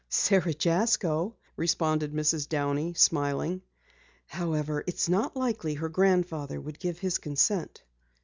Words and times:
"Sara 0.09 0.51
Jasko," 0.51 1.35
responded 1.55 2.11
Mrs. 2.11 2.49
Downey, 2.49 2.95
smiling. 2.95 3.61
"However, 4.25 4.83
it's 4.87 5.07
not 5.07 5.35
likely 5.35 5.75
her 5.75 5.89
grandfather 5.89 6.59
would 6.59 6.79
give 6.79 6.97
his 6.97 7.19
consent." 7.19 7.83